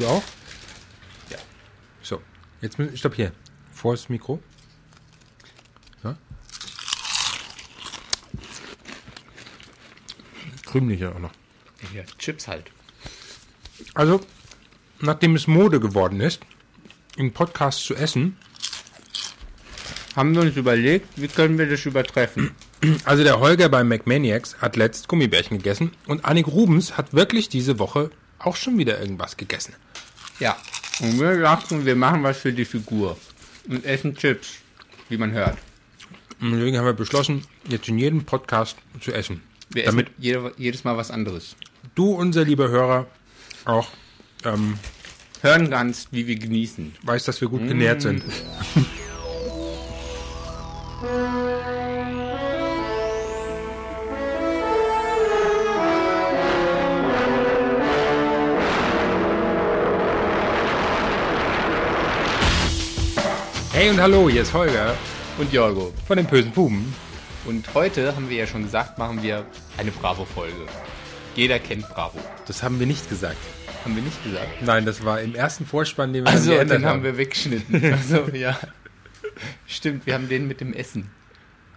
[0.00, 0.22] Du auch?
[1.28, 1.36] Ja.
[2.00, 2.22] So,
[2.62, 3.32] jetzt müssen, stopp hier.
[3.70, 4.42] Vor das Mikro.
[6.02, 6.16] Ja.
[10.64, 11.32] Krümlich auch noch.
[11.94, 12.70] Ja, Chips halt.
[13.92, 14.22] Also,
[15.00, 16.40] nachdem es Mode geworden ist,
[17.16, 18.38] im Podcast zu essen,
[20.16, 22.52] Haben wir uns überlegt, wie können wir das übertreffen?
[23.04, 27.78] also der Holger bei McManiacs hat letzt Gummibärchen gegessen und Annik Rubens hat wirklich diese
[27.78, 29.74] Woche auch schon wieder irgendwas gegessen.
[30.40, 30.56] Ja.
[31.00, 33.16] Und wir dachten, wir machen was für die Figur.
[33.68, 34.54] Und essen Chips,
[35.08, 35.56] wie man hört.
[36.40, 39.42] Und deswegen haben wir beschlossen, jetzt in jedem Podcast zu essen.
[39.70, 41.54] Wir Damit essen jede, jedes Mal was anderes.
[41.94, 43.06] du, unser lieber Hörer,
[43.66, 43.88] auch
[44.44, 44.78] ähm,
[45.42, 46.94] Hören ganz, wie wir genießen.
[47.02, 48.22] weißt, dass wir gut genährt sind.
[63.90, 64.96] Und hallo, hier ist Holger
[65.36, 65.92] Und Jorgo.
[66.06, 66.94] von den bösen Buben.
[67.44, 69.44] Und heute haben wir ja schon gesagt, machen wir
[69.78, 70.54] eine Bravo-Folge.
[71.34, 72.16] Jeder kennt Bravo.
[72.46, 73.36] Das haben wir nicht gesagt.
[73.84, 74.62] Haben wir nicht gesagt.
[74.62, 77.92] Nein, das war im ersten Vorspann, den wir Also, dann geändert den haben wir weggeschnitten.
[77.92, 78.56] Also, ja.
[79.66, 81.10] Stimmt, wir haben den mit dem Essen.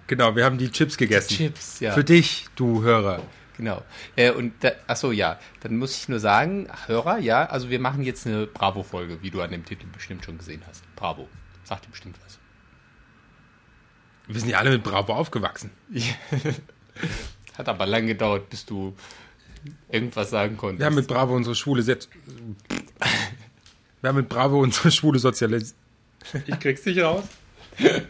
[0.06, 1.36] Genau, wir haben die Chips gegessen.
[1.36, 1.94] Chips, ja.
[1.94, 3.24] Für dich, du Hörer.
[3.58, 3.82] Genau.
[4.16, 5.40] Äh, und da, achso, ja.
[5.62, 9.42] Dann muss ich nur sagen, Hörer, ja, also wir machen jetzt eine Bravo-Folge, wie du
[9.42, 10.84] an dem Titel bestimmt schon gesehen hast.
[10.96, 11.28] Bravo.
[11.64, 12.40] Sagt dir bestimmt was.
[14.28, 15.72] Wir sind ja alle mit Bravo aufgewachsen.
[17.58, 18.96] Hat aber lang gedauert, bis du
[19.90, 20.80] irgendwas sagen konntest.
[20.80, 22.10] Wir haben mit Bravo unsere schwule Set
[24.02, 25.76] Wir haben mit Bravo unsere schwule Sozialis
[26.48, 27.24] Ich krieg's nicht raus.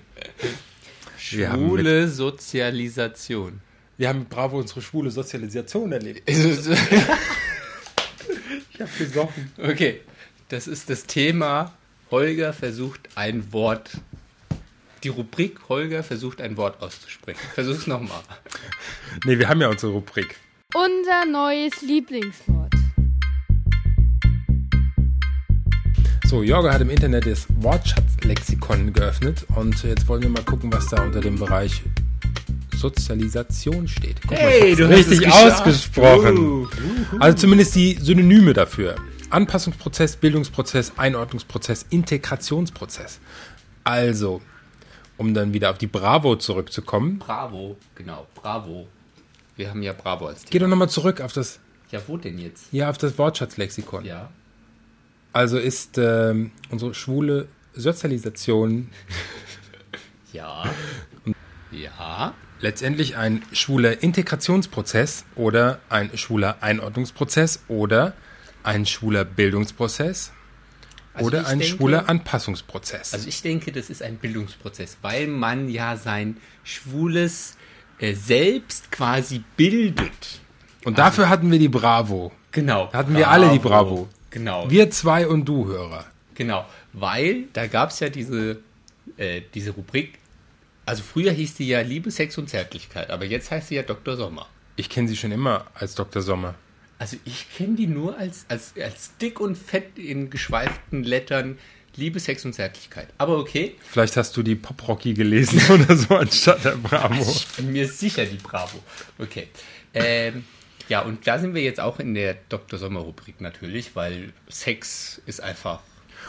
[1.18, 3.62] Schwule Sozialisation.
[3.98, 6.22] wir haben mit Bravo unsere schwule Sozialisation erlebt.
[6.30, 6.58] okay,
[8.72, 9.52] Ich hab gesoffen.
[10.50, 11.74] das ist das Thema.
[12.14, 13.90] Holger versucht ein Wort.
[15.04, 17.40] Die Rubrik Holger versucht ein Wort auszusprechen.
[17.56, 18.22] Versuch's nochmal.
[19.26, 20.36] Nee, wir haben ja unsere Rubrik.
[20.76, 22.72] Unser neues Lieblingswort.
[26.28, 30.90] So, Jorge hat im Internet das Wortschatzlexikon geöffnet und jetzt wollen wir mal gucken, was
[30.90, 31.82] da unter dem Bereich
[32.76, 34.22] Sozialisation steht.
[34.22, 36.38] Guck mal, ich hab's richtig ausgesprochen.
[36.38, 36.68] Uh,
[37.18, 38.98] Also zumindest die Synonyme dafür.
[39.34, 43.20] Anpassungsprozess, Bildungsprozess, Einordnungsprozess, Integrationsprozess.
[43.84, 44.42] Also,
[45.18, 48.88] um dann wieder auf die Bravo zurückzukommen, Bravo, genau, Bravo.
[49.56, 50.66] Wir haben ja Bravo als geh Thema.
[50.66, 51.60] doch nochmal zurück auf das,
[51.92, 52.68] Ja, wo denn jetzt?
[52.72, 54.06] ja, auf das Wortschatzlexikon.
[54.06, 54.30] Ja.
[55.34, 58.90] Also ist ähm, unsere schwule Sozialisation
[60.32, 60.64] Ja.
[61.72, 62.34] Ja.
[62.60, 68.14] letztendlich ein schwuler Integrationsprozess oder ein schwuler Einordnungsprozess oder
[68.64, 70.32] ein schwuler Bildungsprozess
[71.14, 73.14] Also oder ein denke- schwuler Anpassungsprozess.
[73.14, 77.58] Also ich denke, das ist ein Bildungsprozess, weil man ja sein schwules
[78.00, 80.40] äh, Selbst quasi bildet.
[80.86, 82.32] Und dafür hatten wir die Bravo.
[82.52, 82.90] Genau.
[82.92, 84.10] Da hatten wir alle die Bravo.
[84.32, 84.70] Genau.
[84.70, 86.06] Wir zwei und du, Hörer.
[86.36, 88.60] Genau, weil da gab es ja diese,
[89.18, 90.18] äh, diese Rubrik,
[90.86, 94.18] also früher hieß die ja Liebe, Sex und Zärtlichkeit, aber jetzt heißt sie ja Dr.
[94.18, 94.48] Sommer.
[94.76, 96.22] Ich kenne sie schon immer als Dr.
[96.24, 96.56] Sommer.
[97.00, 101.58] Also ich kenne die nur als, als, als dick und fett in geschweiften Lettern
[101.96, 103.08] Liebe, Sex und Zärtlichkeit.
[103.20, 107.22] Aber okay, Vielleicht hast du die Pop-Rocky gelesen oder so anstatt der Bravo.
[107.22, 108.80] ich bin mir sicher die Bravo.
[109.20, 109.48] Okay.
[109.94, 110.44] Ähm,
[110.90, 112.80] ja, und da sind wir jetzt auch in der Dr.
[112.80, 115.82] Sommer-Rubrik natürlich, weil Sex ist einfach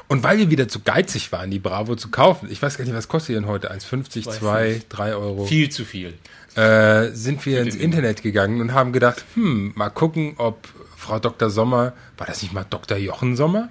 [0.08, 2.94] Und weil wir wieder zu geizig waren, die Bravo zu kaufen, ich weiß gar nicht,
[2.94, 3.72] was kostet die denn heute?
[3.72, 4.88] 1,50, Weiß 2, nicht.
[4.90, 5.46] 3 Euro.
[5.46, 6.14] viel zu viel.
[6.56, 11.50] Äh, sind wir ins Internet gegangen und haben gedacht, hm, mal gucken, ob Frau Dr.
[11.50, 12.96] Sommer, war das nicht mal Dr.
[12.96, 13.70] Jochen Sommer?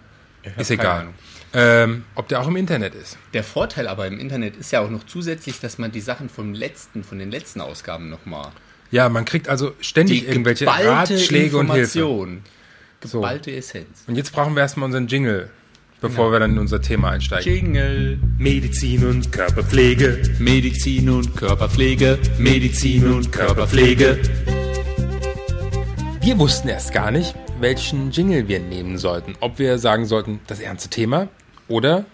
[0.57, 1.07] Ist egal.
[1.53, 3.17] Ähm, ob der auch im Internet ist.
[3.33, 6.53] Der Vorteil aber im Internet ist ja auch noch zusätzlich, dass man die Sachen vom
[6.53, 8.51] letzten, von den letzten Ausgaben nochmal.
[8.91, 11.99] Ja, man kriegt also ständig irgendwelche geballte Ratschläge und Hilfe.
[11.99, 12.41] Information,
[13.03, 13.19] So.
[13.19, 14.03] geballte Essenz.
[14.07, 15.49] Und jetzt brauchen wir erstmal unseren Jingle,
[16.03, 16.31] bevor Genau.
[16.35, 17.51] wir dann in unser Thema einsteigen.
[17.51, 20.21] Jingle, Medizin und Körperpflege.
[20.37, 24.19] Medizin und Körperpflege, Medizin und Körperpflege.
[26.21, 29.33] Wir wussten erst gar nicht, welchen Jingle wir nehmen sollten.
[29.39, 31.29] Ob wir sagen sollten, das ernste Thema
[31.67, 32.05] oder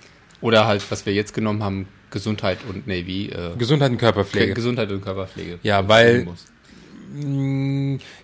[0.41, 3.25] Oder halt, was wir jetzt genommen haben, Gesundheit und Navy.
[3.27, 4.53] Äh, Gesundheit und Körperpflege.
[4.53, 5.59] Gesundheit und Körperpflege.
[5.63, 6.45] Ja, weil- Muss.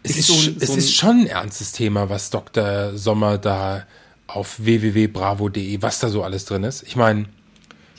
[0.04, 2.96] Es Ist ist, so es so ist schon ein ernstes Thema, was Dr.
[2.96, 3.86] Sommer da
[4.28, 6.84] auf www.bravo.de, was da so alles drin ist.
[6.84, 7.26] Ich meine,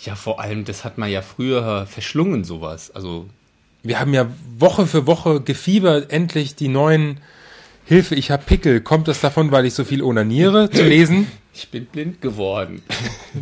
[0.05, 2.91] Ja, vor allem, das hat man ja früher verschlungen, sowas.
[2.95, 3.29] Also,
[3.83, 4.29] wir haben ja
[4.59, 7.21] Woche für Woche gefiebert, endlich die neuen
[7.85, 8.81] Hilfe, ich habe Pickel.
[8.81, 11.29] Kommt das davon, weil ich so viel onaniere zu lesen?
[11.55, 12.83] Ich bin blind geworden.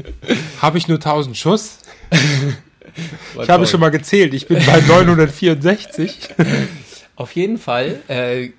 [0.60, 1.78] Habe ich nur 1000 Schuss?
[3.42, 4.34] Ich habe schon mal gezählt.
[4.34, 6.28] Ich bin bei 964.
[7.16, 8.50] Auf jeden Fall äh,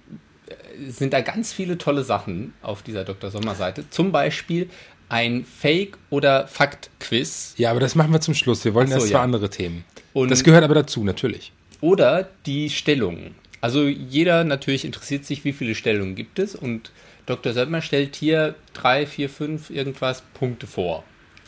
[0.89, 3.31] sind da ganz viele tolle Sachen auf dieser Dr.
[3.31, 3.89] Sommer-Seite.
[3.89, 4.69] Zum Beispiel
[5.09, 8.65] ein Fake- oder Fakt-Quiz Ja, aber das machen wir zum Schluss.
[8.65, 9.17] Wir wollen so, erst ja.
[9.17, 9.83] zwei andere Themen.
[10.13, 11.51] Und- das gehört aber dazu, natürlich.
[11.81, 13.35] oder die Stellungen.
[13.61, 16.91] Also jeder natürlich interessiert sich, wie viele Stellungen gibt es und
[17.25, 17.53] Dr.
[17.53, 21.03] Söldner stellt hier drei, vier, fünf irgendwas Punkte vor.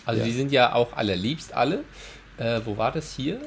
[0.05, 0.25] Also Ja.
[0.27, 1.83] die sind ja auch allerliebst alle.
[2.37, 3.39] Äh, wo war das hier?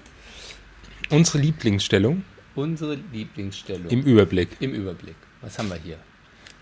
[1.10, 2.24] Unsere Lieblingsstellung
[2.54, 4.48] Unsere Lieblingsstellung im Überblick.
[4.60, 5.14] im Überblick.
[5.42, 5.98] Was haben wir hier?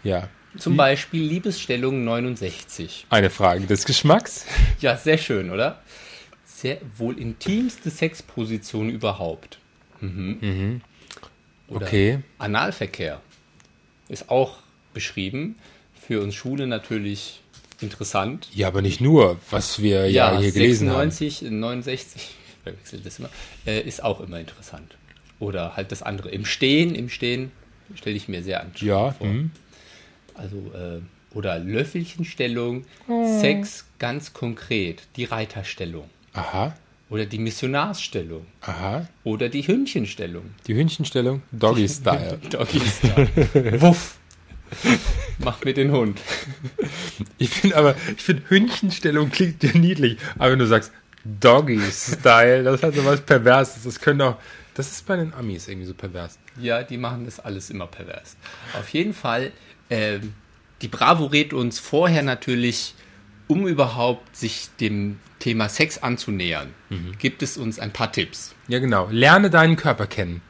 [0.04, 0.28] Ja.
[0.56, 3.06] Zum Beispiel Liebesstellung 69.
[3.10, 4.46] Eine Frage des Geschmacks.
[4.80, 5.82] Ja, sehr schön, oder?
[6.44, 9.58] Sehr wohl intimste Sexposition überhaupt.
[10.00, 10.82] Mhm.
[11.66, 12.20] Oder Okay.
[12.38, 13.20] Analverkehr
[14.08, 14.58] ist auch
[14.94, 15.56] beschrieben.
[16.00, 17.40] Für uns Schule natürlich
[17.80, 18.48] interessant.
[18.54, 21.10] Ja, aber nicht nur, was wir ja, hier gelesen haben.
[21.10, 23.30] 96, 69, ich verwechsel das immer,
[23.66, 24.96] äh, ist auch immer interessant.
[25.40, 26.30] Oder halt das andere.
[26.30, 27.50] Im Stehen, im Stehen
[27.94, 29.26] stelle ich mir sehr anstrengend Ja, vor.
[29.26, 29.50] hm.
[30.34, 31.00] Also, äh,
[31.36, 33.40] oder Löffelchenstellung, Oh.
[33.40, 36.08] Sex ganz konkret, die Reiterstellung.
[36.32, 36.74] aha,
[37.10, 38.46] Oder die Missionarsstellung.
[38.60, 39.08] aha.
[39.24, 40.44] Oder die Hündchenstellung.
[40.66, 42.38] Die Hündchenstellung, Doggy Style.
[42.50, 43.28] Doggy Style.
[43.80, 44.16] Wuff.
[45.38, 46.20] Mach mir den Hund.
[47.38, 50.18] Ich finde aber, ich finde Hündchenstellung klingt ja niedlich.
[50.38, 50.92] Aber wenn du sagst
[51.24, 53.84] Doggy Style, das hat so was Perverses.
[53.84, 54.36] Das können auch,
[54.78, 56.38] das ist bei den Amis irgendwie so pervers.
[56.60, 58.36] Ja, die machen das alles immer pervers.
[58.78, 59.52] Auf jeden Fall,
[59.90, 60.34] ähm,
[60.82, 62.94] die Bravo rät uns vorher natürlich,
[63.48, 66.74] um überhaupt sich dem Thema Sex anzunähern,
[67.18, 68.54] gibt es uns ein paar Tipps.
[68.68, 69.08] Ja, genau.
[69.10, 70.42] Lerne deinen Körper kennen.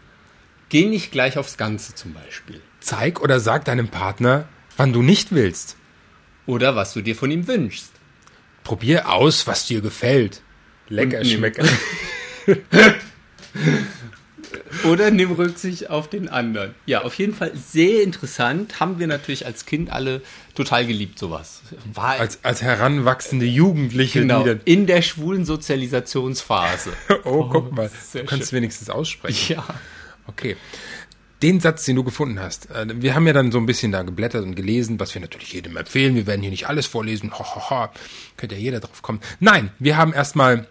[0.69, 2.61] Geh nicht gleich aufs Ganze zum Beispiel.
[2.81, 5.77] Zeig oder sag deinem Partner, wann du nicht willst.
[6.47, 7.93] Oder was du dir von ihm wünschst.
[8.65, 10.43] Probier aus, was dir gefällt.
[10.89, 11.65] Lecker schmecker.
[14.89, 16.75] Oder nimm Rücksicht auf den anderen.
[16.87, 18.81] Ja, auf jeden Fall sehr interessant.
[18.81, 20.23] Haben wir natürlich als Kind alle
[20.55, 21.63] total geliebt, sowas.
[21.93, 26.93] War Als, als heranwachsende Jugendliche, genau, in der schwulen Sozialisationsphase.
[27.25, 28.57] oh, guck mal, du kannst schön.
[28.59, 29.55] wenigstens aussprechen.
[29.55, 29.65] ja.
[30.27, 30.57] Okay.
[31.43, 34.03] Den Satz, den du gefunden hast, äh, wir haben ja dann so ein bisschen da
[34.03, 36.17] geblättert und gelesen, was wir natürlich jedem empfehlen.
[36.17, 37.33] Wir werden hier nicht alles vorlesen.
[37.39, 37.89] Ho, ho, ho.
[38.37, 39.21] Könnte ja jeder drauf kommen.
[39.39, 40.67] Nein, wir haben erstmal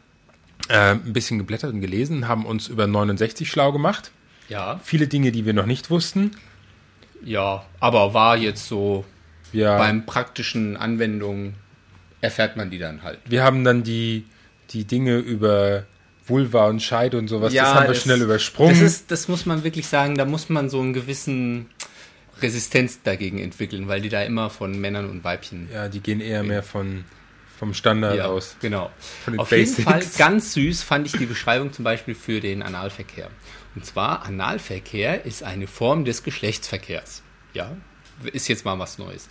[0.69, 4.11] äh, ein bisschen geblättert und gelesen, haben uns über 69 schlau gemacht.
[4.49, 6.31] Ja, Viele Dinge, die wir noch nicht wussten.
[7.23, 9.03] ja, aber war jetzt so
[9.51, 11.55] Wir, beim praktischen Anwendungen
[12.21, 13.19] erfährt man die dann halt.
[13.25, 14.25] wir haben dann die,
[14.71, 15.83] die Dinge über
[16.25, 18.73] Vulva und Scheide und sowas, das haben wir schnell übersprungen.
[18.73, 21.67] Das, ist, das muss man wirklich sagen, da muss man so einen gewissen
[22.41, 26.43] Resistenz dagegen entwickeln, weil die da immer von Männern und Weibchen ja, die gehen eher
[26.43, 27.05] mehr von,
[27.57, 28.55] vom Standard aus.
[28.61, 28.91] Genau.
[29.23, 29.77] Von den Auf Basics.
[29.79, 33.29] jeden Fall ganz süß fand ich die Beschreibung zum Beispiel für den Analverkehr.
[33.75, 37.23] Und zwar, Analverkehr ist eine Form des Geschlechtsverkehrs.
[37.53, 37.75] Ja,
[38.31, 39.27] ist jetzt mal was Neues.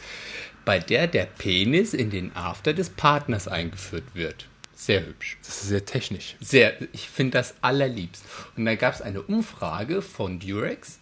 [0.65, 4.49] Bei der der Penis in den After des Partners eingeführt wird.
[4.75, 5.39] Sehr hübsch.
[5.43, 6.37] Das ist sehr technisch.
[6.41, 8.25] Sehr, ich finde das allerliebst.
[8.57, 10.99] Und da gab es eine Umfrage von Durex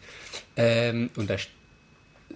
[0.57, 1.37] ähm, und da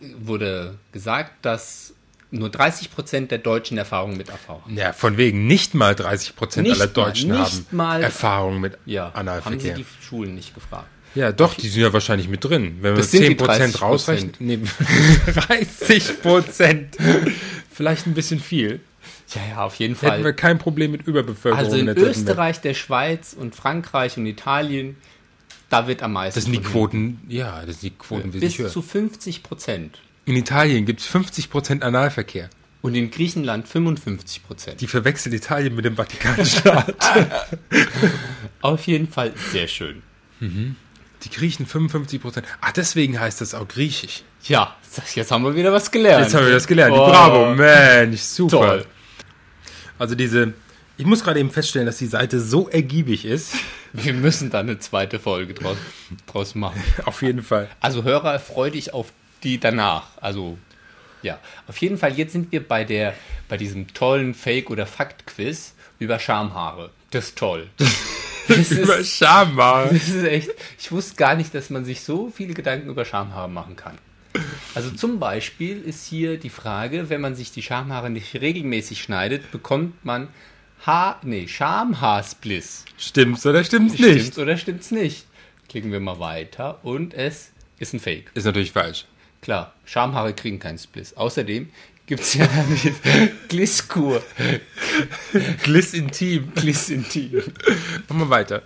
[0.00, 1.94] wurde gesagt, dass
[2.30, 4.76] nur 30% der Deutschen Erfahrung mit Erfahrung haben.
[4.76, 8.76] Ja, von wegen nicht mal 30 Prozent aller mal, Deutschen nicht haben mal- Erfahrung mit
[8.84, 9.74] Ja, haben sie Analverkehr.
[9.76, 10.86] die Schulen nicht gefragt.
[11.14, 12.78] Ja, doch, die sind ja wahrscheinlich mit drin.
[12.82, 13.80] Wenn wir Das sind die 10 Prozent 30%.
[13.80, 14.32] rausrechnen.
[14.40, 14.58] Nee,
[15.48, 16.96] 30 Prozent.
[17.72, 18.80] Vielleicht ein bisschen viel.
[19.34, 20.34] Ja, ja, auf jeden Hätten wir Fall.
[20.34, 21.96] kein Problem mit Überbevölkerung Also in der.
[21.98, 24.96] Österreich, der Schweiz und Frankreich und Italien,
[25.70, 26.38] da wird am meisten.
[26.38, 28.68] Das sind die Quoten, ja, das sind die Quoten Bis wesentlich höher.
[28.70, 29.98] zu 50 Prozent.
[30.28, 32.50] In Italien gibt es 50 Prozent Analverkehr.
[32.82, 34.80] Und in Griechenland 55 Prozent.
[34.82, 36.94] Die verwechselt Italien mit dem Vatikanstaat.
[38.60, 40.02] Auf jeden Fall sehr schön.
[40.38, 42.46] die Griechen 55 Prozent.
[42.60, 44.22] Ach, deswegen heißt das auch griechisch.
[44.44, 44.76] Ja,
[45.14, 46.24] jetzt haben wir wieder was gelernt.
[46.26, 46.92] Jetzt haben wir das gelernt.
[46.94, 48.66] Oh, Bravo, Mensch, super.
[48.66, 48.86] Toll.
[49.98, 50.52] Also diese,
[50.98, 53.54] ich muss gerade eben feststellen, dass die Seite so ergiebig ist.
[53.94, 55.78] Wir müssen da eine zweite Folge draus,
[56.26, 56.82] draus machen.
[57.06, 57.70] Auf jeden Fall.
[57.80, 59.10] Also Hörer, freu dich auf
[59.42, 60.08] die danach.
[60.20, 60.58] Also
[61.22, 62.16] ja, auf jeden Fall.
[62.16, 63.14] Jetzt sind wir bei der,
[63.48, 66.90] bei diesem tollen Fake- oder Fakt-Quiz über Schamhaare.
[67.10, 67.68] Das ist toll.
[68.48, 69.92] Das Über ist, Schamhaare.
[69.92, 70.48] das ist echt.
[70.78, 73.98] Ich wusste gar nicht, dass man sich so viele Gedanken über Schamhaare machen kann.
[74.74, 79.50] Also zum Beispiel ist hier die Frage, wenn man sich die Schamhaare nicht regelmäßig schneidet,
[79.50, 80.28] bekommt man
[80.86, 82.84] Haar, nee, Schamhaarspliss.
[82.96, 84.20] Stimmt's oder stimmt's nicht?
[84.20, 85.26] Stimmt's oder stimmt's nicht?
[85.68, 88.30] Klicken wir mal weiter und es ist ein Fake.
[88.34, 89.04] Ist natürlich falsch.
[89.40, 91.16] Klar, Schamhaare kriegen keinen Spliss.
[91.16, 91.68] Außerdem
[92.06, 92.92] gibt es ja die
[93.48, 94.22] Glisskur.
[95.62, 96.52] Gliss intim.
[96.54, 97.42] Gliss intim.
[98.08, 98.62] Machen wir weiter.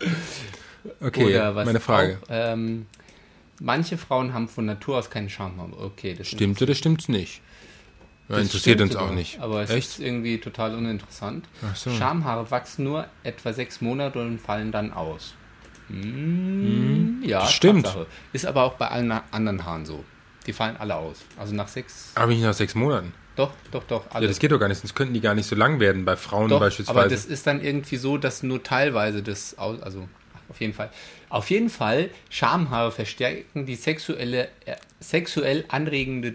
[1.00, 2.18] Okay, meine Frage.
[2.24, 2.86] Auch, ähm,
[3.60, 5.76] manche Frauen haben von Natur aus keinen Schamhaare.
[5.78, 7.40] Okay, das Stimmt oder stimmt's nicht?
[8.28, 9.40] Ja, Das interessiert stimmt uns auch nicht.
[9.40, 9.88] Aber es Echt?
[9.90, 11.46] ist irgendwie total uninteressant.
[11.74, 11.90] So.
[11.90, 15.34] Schamhaare wachsen nur etwa sechs Monate und fallen dann aus.
[15.88, 17.84] Hm, ja, das stimmt.
[17.84, 18.06] Tatsache.
[18.32, 20.04] Ist aber auch bei allen anderen Haaren so.
[20.46, 21.18] Die fallen alle aus.
[21.38, 22.11] Also nach sechs.
[22.14, 23.12] Aber nicht nach sechs Monaten.
[23.37, 24.11] Doch, doch, doch.
[24.11, 24.26] Alle.
[24.26, 26.16] Ja, das geht doch gar nicht, sonst könnten die gar nicht so lang werden, bei
[26.16, 26.99] Frauen doch, beispielsweise.
[26.99, 29.80] aber das ist dann irgendwie so, dass nur teilweise das aus.
[29.82, 30.06] Also
[30.49, 30.90] auf jeden Fall.
[31.30, 36.34] Auf jeden Fall, Schamhaare verstärken die sexuelle, äh, sexuell anregende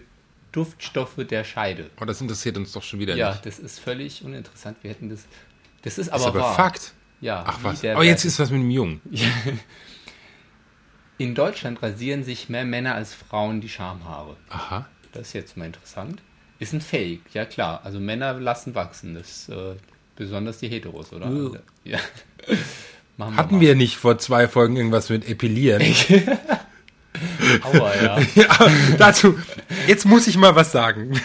[0.52, 1.92] Duftstoffe der Scheide.
[2.02, 3.46] oh, das interessiert uns doch schon wieder Ja, nicht.
[3.46, 4.78] das ist völlig uninteressant.
[4.82, 5.26] Wir hätten das.
[5.84, 6.56] Das ist Das aber, ist aber wahr.
[6.56, 6.94] Fakt.
[7.22, 7.44] Ja.
[7.46, 7.84] Ach was.
[7.84, 9.02] Oh, jetzt ist was mit dem Jungen.
[11.18, 14.38] In Deutschland rasieren sich mehr Männer als Frauen die Schamhaare.
[14.50, 14.88] Aha.
[15.14, 16.22] Das ist jetzt mal interessant.
[16.60, 17.82] Ist ein Fake, ja klar.
[17.84, 19.16] Also Männer lassen wachsen.
[19.16, 19.76] Das ist äh,
[20.16, 21.30] besonders die Heteros, oder?
[21.30, 21.56] Uh.
[21.84, 22.00] Ja.
[23.18, 23.62] Machen Hatten mal.
[23.62, 25.82] wir nicht vor zwei Folgen irgendwas mit Epilieren?
[27.64, 28.20] Aua, ja.
[28.36, 28.48] ja,
[29.00, 29.40] dazu,
[29.88, 31.20] jetzt muss ich mal was sagen.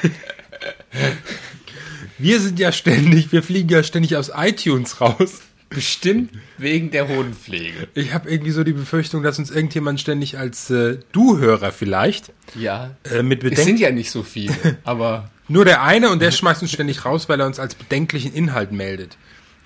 [2.17, 5.43] Wir sind ja ständig, wir fliegen ja ständig aus iTunes raus.
[5.75, 7.89] Bestimmt wegen der Hodenpflege.
[7.95, 12.91] Ich habe irgendwie so die Befürchtung, dass uns irgendjemand ständig als äh, Du-Hörer vielleicht Ja.
[13.11, 13.77] äh, mit Es sind Bedenken.
[13.83, 17.41] ja nicht so viele, aber Nur der eine und der schmeißt uns ständig raus, weil
[17.41, 19.17] er uns als bedenklichen Inhalt meldet.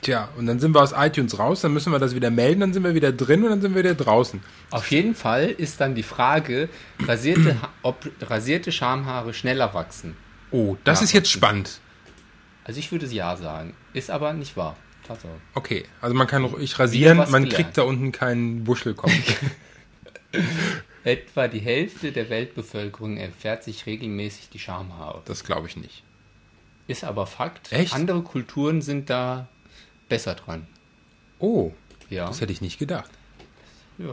[0.02, 2.72] Tja, und dann sind wir aus iTunes raus, dann müssen wir das wieder melden, dann
[2.74, 4.40] sind wir wieder drin und dann sind wir wieder draußen.
[4.70, 6.68] auf jeden Fall ist dann die Frage,
[7.06, 10.14] rasierte, ob rasierte Schamhaare schneller wachsen.
[10.50, 11.80] Oh, das Ja, ist jetzt spannend.
[12.64, 13.74] Also ich würde es ja sagen.
[13.94, 14.76] Ist aber nicht wahr.
[15.06, 15.34] Tatsache.
[15.54, 17.52] Okay, also man kann ruhig rasieren, man gelernt.
[17.52, 19.12] kriegt da unten keinen Buschelkopf.
[21.04, 25.22] Etwa die Hälfte der Weltbevölkerung entfernt sich regelmäßig die Schamhaare.
[25.24, 26.02] Das glaube ich nicht.
[26.88, 27.72] Ist aber Fakt.
[27.72, 27.94] Echt?
[27.94, 29.48] Andere Kulturen sind da
[30.08, 30.66] besser dran.
[31.38, 31.72] Oh,
[32.10, 32.26] Ja.
[32.26, 33.10] das hätte ich nicht gedacht.
[33.98, 34.12] ja.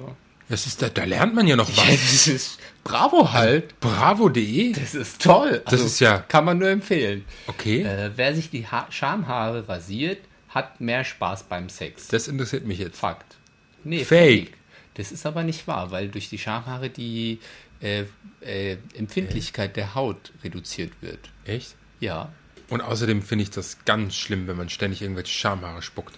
[0.49, 1.87] Das ist, da, da lernt man ja noch Ja, was.
[2.01, 3.79] das ist Bravo halt.
[3.79, 4.73] Bravo.de?
[4.73, 5.63] Das ist toll.
[5.65, 7.23] Das ist ja- Kann man nur empfehlen.
[7.47, 10.19] Okay, Äh, wer sich die ha Schamhaare rasiert,
[10.53, 12.07] hat mehr Spaß beim Sex.
[12.07, 12.99] das interessiert mich jetzt.
[12.99, 13.37] Fakt.
[13.83, 14.53] Nee, Fake.
[14.95, 17.39] Das ist aber nicht wahr, weil durch die Schamhaare die
[17.81, 18.05] äh,
[18.41, 21.31] äh, Empfindlichkeit der Haut reduziert wird.
[21.45, 21.75] Echt?
[21.99, 22.31] Ja.
[22.69, 26.17] Und außerdem finde ich das ganz schlimm, wenn man ständig irgendwelche Schamhaare spuckt.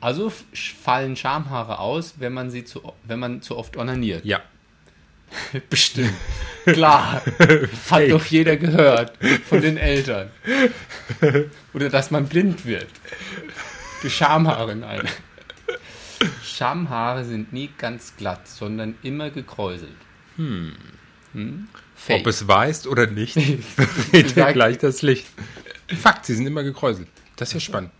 [0.00, 4.24] Also fallen Schamhaare aus, wenn man sie zu, wenn man zu oft onaniert.
[4.24, 4.42] Ja.
[5.70, 6.14] Bestimmt.
[6.64, 7.22] Klar.
[7.90, 9.12] Hat doch jeder gehört
[9.48, 10.30] von den Eltern.
[11.72, 12.88] Oder dass man blind wird.
[14.02, 15.02] Die Schamhaare, nein.
[16.42, 19.96] Schamhaare sind nie ganz glatt, sondern immer gekräuselt.
[20.36, 20.72] Hm.
[21.94, 22.20] Fake.
[22.20, 23.34] Ob es weißt oder nicht,
[23.76, 25.26] verrät dir gleich das Licht.
[25.88, 27.08] Fakt, sie sind immer gekräuselt.
[27.36, 27.90] Das ist ja spannend.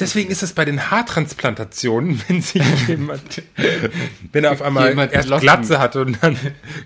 [0.00, 3.42] Deswegen ist es bei den Haartransplantationen, wenn sich jemand,
[4.32, 5.42] wenn er auf einmal Jemand erst Locken.
[5.42, 6.36] Glatze hatte und dann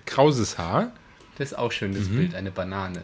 [0.07, 0.93] krauses Haar.
[1.37, 1.97] Das ist auch schön, Mhm.
[1.97, 3.03] das Bild, eine Banane.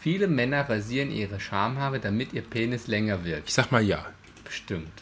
[0.00, 3.42] Viele Männer rasieren ihre Schamhaare, damit ihr Penis länger wird.
[3.46, 4.04] Ich sag mal ja.
[4.44, 4.92] Bestimmt.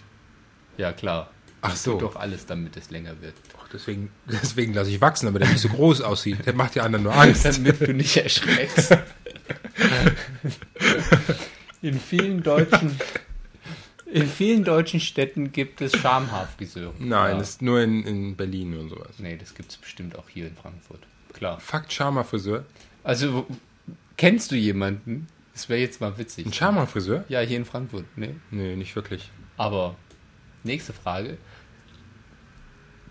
[0.76, 1.30] Ja, klar.
[1.60, 1.92] Ach so.
[1.92, 3.34] Tut doch alles, damit es länger wird.
[3.72, 6.44] Deswegen, deswegen lasse ich wachsen, aber der nicht so groß aussieht.
[6.44, 7.44] Der macht die anderen nur Angst.
[7.46, 8.98] damit du nicht erschreckst.
[11.82, 12.96] In vielen deutschen,
[14.12, 16.94] in vielen deutschen Städten gibt es Schamhaarfriseure.
[16.98, 17.38] Nein, ja.
[17.38, 19.18] das ist nur in, in Berlin und sowas.
[19.18, 21.00] nee, das gibt es bestimmt auch hier in Frankfurt.
[21.32, 21.58] Klar.
[21.60, 22.64] Fakt Schamhaarfriseur.
[23.04, 23.46] Also,
[24.16, 25.26] kennst du jemanden?
[25.54, 26.46] Das wäre jetzt mal witzig.
[26.46, 27.24] Ein Schamhaarfriseur?
[27.28, 28.04] Ja, hier in Frankfurt.
[28.16, 28.34] Nee.
[28.50, 29.30] Nee, nicht wirklich.
[29.56, 29.96] Aber,
[30.62, 31.38] nächste Frage.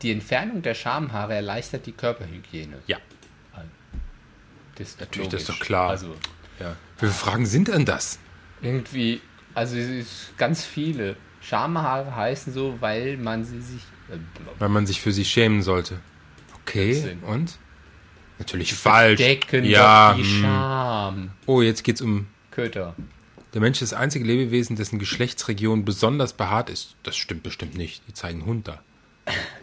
[0.01, 2.77] Die Entfernung der Schamhaare erleichtert die Körperhygiene.
[2.87, 2.97] Ja.
[4.75, 5.59] Das ist doch Natürlich, das ist logisch.
[5.59, 5.89] doch klar.
[5.89, 6.15] Also,
[6.59, 6.75] ja.
[6.95, 8.19] Wie viele Fragen sind denn das?
[8.61, 9.21] Irgendwie,
[9.53, 9.77] also
[10.37, 11.15] ganz viele.
[11.41, 13.81] Schamhaare heißen so, weil man sie sich.
[14.09, 14.17] Äh,
[14.59, 15.99] Weil man sich für sie schämen sollte.
[16.61, 17.19] Okay, Sinn.
[17.23, 17.57] und?
[18.37, 19.19] Natürlich falsch.
[19.19, 20.13] decken ja.
[20.13, 20.41] die hm.
[20.41, 21.31] Scham.
[21.45, 22.27] Oh, jetzt geht's um.
[22.51, 22.95] Köter.
[23.53, 26.95] Der Mensch ist das einzige Lebewesen, dessen Geschlechtsregion besonders behaart ist.
[27.03, 28.01] Das stimmt bestimmt nicht.
[28.07, 28.81] Die zeigen Hund da.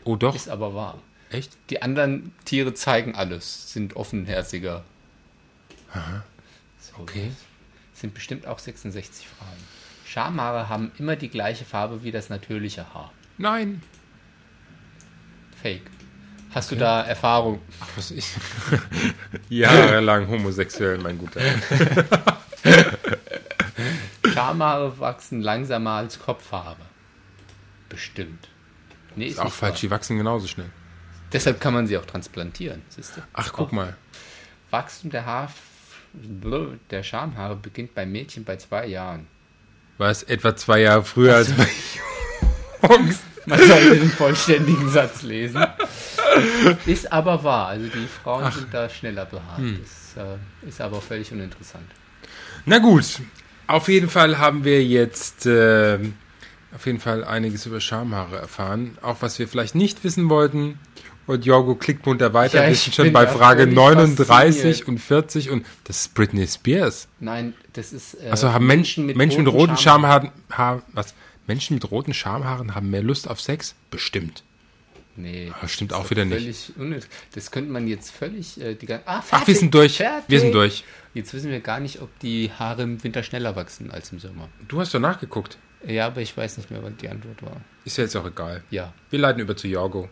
[0.05, 0.35] Oh doch.
[0.35, 1.01] Ist aber wahr.
[1.31, 1.57] Echt?
[1.71, 4.85] Die anderen Tiere zeigen alles, sind offenherziger.
[6.79, 7.33] So, Okay.
[7.95, 9.78] Sind bestimmt auch 66 Fragen.
[10.09, 13.13] Schamhaare haben immer die gleiche Farbe wie das natürliche Haar.
[13.37, 13.83] Nein.
[15.63, 15.83] Fake.
[16.55, 17.61] Hast du da Erfahrung?
[17.79, 18.27] Ach, was ich.
[19.51, 21.43] Jahrelang homosexuell, mein Guter.
[24.33, 26.77] Schamhaare wachsen langsamer als Kopfhaare.
[27.91, 28.49] Bestimmt.
[29.15, 29.81] Nee, ist, Ist auch nicht falsch, wahr.
[29.81, 30.71] die wachsen genauso schnell.
[31.35, 33.21] Deshalb kann man sie auch transplantieren, siehst du?
[33.35, 33.95] Ach, guck mal.
[34.71, 35.53] Wachstum der, Haar,
[36.91, 39.27] der Schamhaare beginnt bei Mädchen bei zwei Jahren.
[39.99, 40.23] Was?
[40.23, 41.67] Etwa zwei Jahre früher als bei
[42.89, 43.19] Jungs?
[43.47, 45.65] Man sollte den vollständigen Satz lesen.
[46.87, 47.69] Ist aber wahr.
[47.69, 48.55] Also die Frauen Ach.
[48.55, 49.59] sind da schneller behaart.
[49.59, 49.81] Hm.
[50.15, 51.87] Das äh, ist aber völlig uninteressant.
[52.65, 53.21] Na gut.
[53.67, 55.99] Auf jeden Fall haben wir jetzt äh,
[56.75, 58.97] auf jeden Fall einiges über Schamhaare erfahren.
[59.03, 60.79] Auch was wir vielleicht nicht wissen wollten.
[61.29, 62.63] Und Jorgo klickt munter weiter.
[62.63, 67.07] Ja, wir sind schon bei Frage 39 und 40 und das ist Britney Spears.
[67.21, 68.15] Nein, das ist.
[68.15, 71.15] Äh, also haben Menschen, mit, Menschen mit roten Schamhaaren, Haar, was?
[71.47, 73.75] Menschen mit roten Schamhaaren haben mehr Lust auf Sex?
[73.91, 74.43] Bestimmt.
[75.17, 75.53] Nee.
[75.61, 76.73] Das stimmt auch wieder nicht.
[77.35, 78.59] Das könnte man jetzt völlig.
[78.59, 79.99] Äh, die, ah, fertig, Ach, wir sind durch.
[79.99, 80.31] Fertig.
[80.31, 80.85] Wir sind durch.
[81.13, 84.49] Jetzt wissen wir gar nicht, ob die Haare im Winter schneller wachsen als im Sommer.
[84.67, 85.59] Du hast doch nachgeguckt.
[85.87, 87.61] Ja, aber ich weiß nicht mehr, was die Antwort war.
[87.85, 88.63] Ist ja jetzt auch egal.
[88.71, 88.95] Ja.
[89.11, 90.09] Wir leiten über zu Jorgo.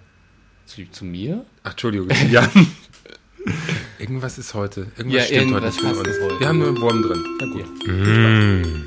[0.67, 1.47] Zu, zu mir?
[1.63, 2.51] Ach, Entschuldigung, Jan.
[4.01, 4.89] irgendwas ist heute.
[4.97, 6.09] Irgendwas ja, stimmt heute nicht uns.
[6.41, 7.25] Wir haben nur einen Wurm drin.
[7.39, 7.87] Na gut.
[7.87, 7.93] Ja.
[7.93, 8.87] Mmh.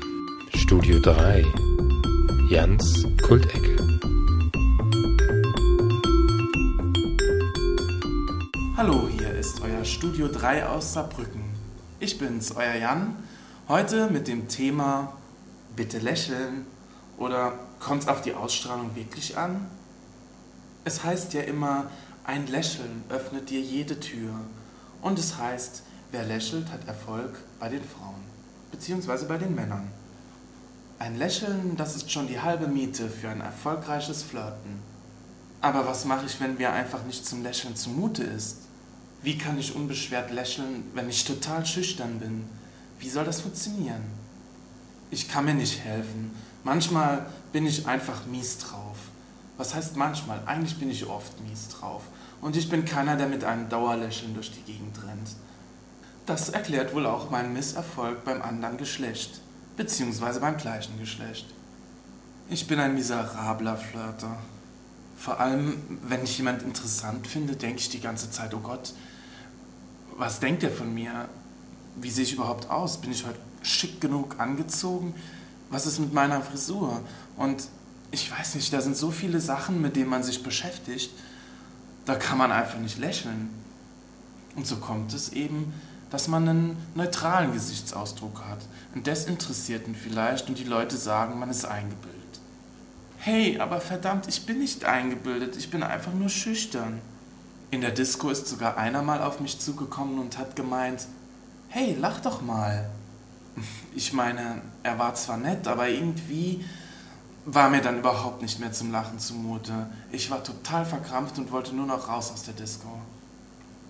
[0.56, 1.42] Studio 3.
[2.50, 3.78] Jans Kultecke.
[8.76, 11.44] Hallo, hier ist euer Studio 3 aus Saarbrücken.
[11.98, 13.16] Ich bin's, euer Jan.
[13.68, 15.16] Heute mit dem Thema
[15.76, 16.66] Bitte lächeln
[17.16, 19.66] oder kommt's auf die Ausstrahlung wirklich an?
[20.84, 21.90] Es heißt ja immer,
[22.24, 24.32] ein Lächeln öffnet dir jede Tür.
[25.02, 28.22] Und es heißt, wer lächelt, hat Erfolg bei den Frauen,
[28.70, 29.90] beziehungsweise bei den Männern.
[30.98, 34.82] Ein Lächeln, das ist schon die halbe Miete für ein erfolgreiches Flirten.
[35.60, 38.58] Aber was mache ich, wenn mir einfach nicht zum Lächeln zumute ist?
[39.22, 42.44] Wie kann ich unbeschwert lächeln, wenn ich total schüchtern bin?
[42.98, 44.04] Wie soll das funktionieren?
[45.10, 46.30] Ich kann mir nicht helfen.
[46.64, 48.89] Manchmal bin ich einfach mies drauf.
[49.60, 50.40] Was heißt manchmal?
[50.46, 52.04] Eigentlich bin ich oft mies drauf.
[52.40, 55.32] Und ich bin keiner, der mit einem Dauerlächeln durch die Gegend rennt.
[56.24, 59.42] Das erklärt wohl auch meinen Misserfolg beim anderen Geschlecht,
[59.76, 61.44] beziehungsweise beim gleichen Geschlecht.
[62.48, 64.38] Ich bin ein miserabler Flirter.
[65.18, 68.94] Vor allem, wenn ich jemand interessant finde, denke ich die ganze Zeit, oh Gott,
[70.16, 71.28] was denkt er von mir?
[71.96, 72.98] Wie sehe ich überhaupt aus?
[72.98, 75.14] Bin ich heute schick genug angezogen?
[75.68, 77.02] Was ist mit meiner Frisur?
[77.36, 77.68] Und
[78.10, 81.10] ich weiß nicht, da sind so viele Sachen, mit denen man sich beschäftigt,
[82.06, 83.50] da kann man einfach nicht lächeln.
[84.56, 85.72] Und so kommt es eben,
[86.10, 88.58] dass man einen neutralen Gesichtsausdruck hat,
[88.94, 92.40] einen desinteressierten vielleicht, und die Leute sagen, man ist eingebildet.
[93.18, 97.00] Hey, aber verdammt, ich bin nicht eingebildet, ich bin einfach nur schüchtern.
[97.70, 101.06] In der Disco ist sogar einer mal auf mich zugekommen und hat gemeint,
[101.68, 102.90] hey, lach doch mal.
[103.94, 106.64] Ich meine, er war zwar nett, aber irgendwie
[107.44, 109.86] war mir dann überhaupt nicht mehr zum Lachen zumute.
[110.12, 112.88] Ich war total verkrampft und wollte nur noch raus aus der Disco.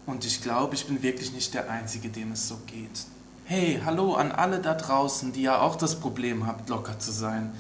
[0.07, 3.07] Und ich glaube, ich bin wirklich nicht der Einzige, dem es so geht.
[3.45, 7.53] Hey, hallo an alle da draußen, die ja auch das Problem habt, locker zu sein.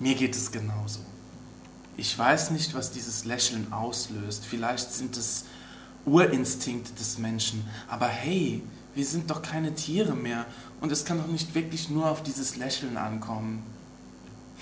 [0.00, 1.00] Mir geht es genauso.
[1.96, 4.44] Ich weiß nicht, was dieses Lächeln auslöst.
[4.44, 5.44] Vielleicht sind es
[6.06, 7.64] Urinstinkte des Menschen.
[7.88, 8.62] Aber hey,
[8.94, 10.46] wir sind doch keine Tiere mehr.
[10.80, 13.62] Und es kann doch nicht wirklich nur auf dieses Lächeln ankommen.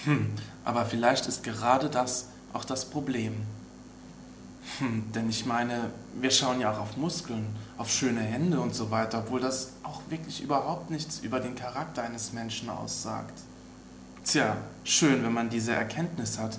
[0.05, 0.31] Hm,
[0.65, 3.35] aber vielleicht ist gerade das auch das Problem.
[4.79, 7.47] Hm, denn ich meine, wir schauen ja auch auf Muskeln,
[7.79, 12.03] auf schöne Hände und so weiter, obwohl das auch wirklich überhaupt nichts über den Charakter
[12.03, 13.39] eines Menschen aussagt.
[14.25, 16.59] Tja, schön, wenn man diese Erkenntnis hat.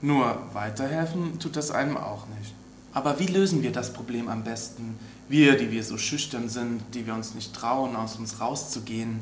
[0.00, 2.54] Nur weiterhelfen tut das einem auch nicht.
[2.92, 4.98] Aber wie lösen wir das Problem am besten?
[5.28, 9.20] Wir, die wir so schüchtern sind, die wir uns nicht trauen, aus uns rauszugehen.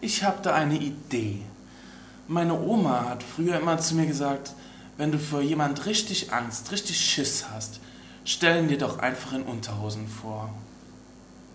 [0.00, 1.42] Ich habe da eine Idee.
[2.30, 4.52] Meine Oma hat früher immer zu mir gesagt,
[4.98, 7.80] wenn du vor jemand richtig Angst, richtig Schiss hast,
[8.26, 10.50] stellen dir doch einfach in Unterhosen vor.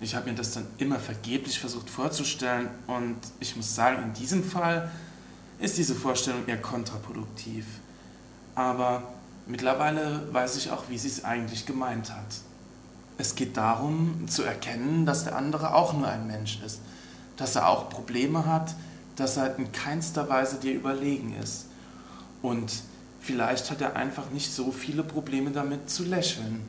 [0.02, 4.44] Ich habe mir das dann immer vergeblich versucht vorzustellen und ich muss sagen, in diesem
[4.44, 4.90] Fall
[5.60, 7.68] ist diese Vorstellung eher kontraproduktiv.
[8.56, 9.04] Aber
[9.46, 12.42] mittlerweile weiß ich auch, wie sie es eigentlich gemeint hat.
[13.20, 16.80] Es geht darum, zu erkennen, dass der andere auch nur ein Mensch ist,
[17.38, 18.74] dass er auch Probleme hat,
[19.16, 21.66] dass er in keinster Weise dir überlegen ist.
[22.42, 22.72] Und
[23.22, 26.68] vielleicht hat er einfach nicht so viele Probleme damit zu lächeln.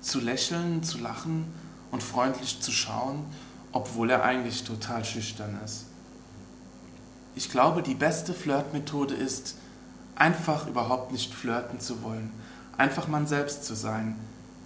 [0.00, 1.44] Zu lächeln, zu lachen
[1.90, 3.24] und freundlich zu schauen,
[3.72, 5.84] obwohl er eigentlich total schüchtern ist.
[7.34, 9.56] Ich glaube, die beste Flirtmethode ist,
[10.16, 12.30] einfach überhaupt nicht flirten zu wollen,
[12.76, 14.16] einfach man selbst zu sein,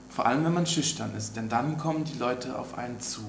[0.08, 3.20] vor allem wenn man schüchtern ist, denn dann kommen die Leute auf einen zu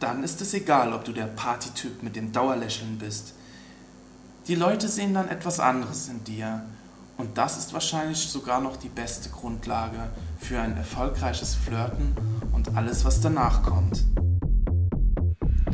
[0.00, 3.34] dann ist es egal, ob du der Partytyp mit dem Dauerlächeln bist.
[4.48, 6.62] Die Leute sehen dann etwas anderes in dir
[7.18, 12.14] Und das ist wahrscheinlich sogar noch die beste Grundlage für ein erfolgreiches Flirten
[12.52, 14.04] und alles, was danach kommt.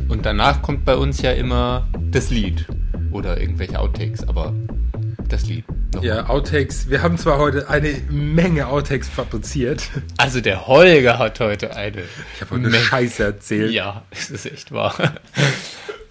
[0.07, 2.67] Und danach kommt bei uns ja immer das Lied
[3.11, 4.53] oder irgendwelche Outtakes, aber
[5.27, 5.65] das Lied.
[5.93, 6.07] Nochmal.
[6.07, 6.89] Ja, Outtakes.
[6.89, 9.89] Wir haben zwar heute eine Menge Outtakes fabriziert.
[10.17, 12.03] Also der Holger hat heute eine.
[12.35, 13.71] Ich habe heute eine Scheiße erzählt.
[13.71, 14.95] Ja, es ist echt wahr.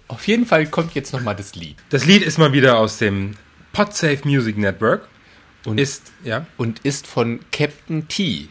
[0.07, 1.75] Auf jeden Fall kommt jetzt nochmal das Lied.
[1.89, 3.35] Das Lied ist mal wieder aus dem
[3.71, 5.07] Podsafe Music Network.
[5.65, 6.45] Und ist, ja.
[6.57, 8.49] Und ist von Captain T.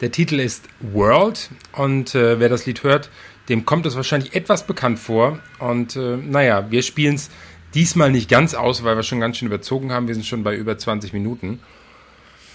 [0.00, 3.08] Der Titel ist World und äh, wer das Lied hört,
[3.48, 5.38] dem kommt es wahrscheinlich etwas bekannt vor.
[5.58, 7.30] Und äh, naja, wir spielen es
[7.76, 10.08] diesmal nicht ganz aus, weil wir schon ganz schön überzogen haben.
[10.08, 11.60] Wir sind schon bei über 20 Minuten.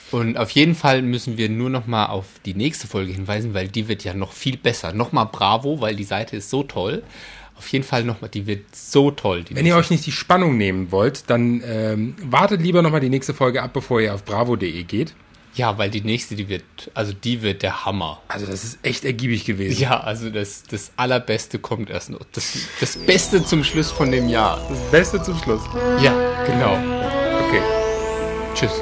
[0.10, 3.69] Und auf jeden Fall müssen wir nur noch mal auf die nächste Folge hinweisen, weil
[3.69, 4.91] die wird ja noch viel besser.
[4.91, 7.03] Nochmal bravo, weil die Seite ist so toll.
[7.55, 9.45] Auf jeden Fall nochmal, die wird so toll.
[9.51, 13.36] Wenn ihr euch nicht die Spannung nehmen wollt, dann ähm, wartet lieber nochmal die nächste
[13.36, 15.13] Folge ab, bevor ihr auf bravo.de geht.
[15.55, 18.21] Ja, weil die nächste, die wird, also die wird der Hammer.
[18.27, 19.79] Also das ist echt ergiebig gewesen.
[19.79, 22.19] Ja, also das, das Allerbeste kommt erst noch.
[22.31, 24.65] Das, das Beste zum Schluss von dem Jahr.
[24.69, 25.61] Das Beste zum Schluss.
[26.01, 26.13] Ja,
[26.45, 26.73] genau.
[27.47, 27.61] Okay.
[28.55, 28.81] Tschüss.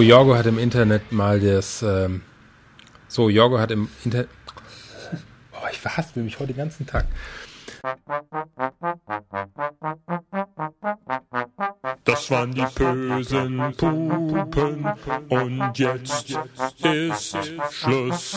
[0.00, 1.82] So, Jorgo hat im Internet mal das.
[1.82, 2.22] Ähm,
[3.06, 4.30] so, Jorgo hat im Internet.
[5.52, 7.04] Oh, ich verhaspel mich heute den ganzen Tag.
[12.04, 14.86] Das waren die bösen Pupen
[15.28, 16.30] und jetzt
[16.82, 17.36] ist
[17.70, 18.36] Schluss.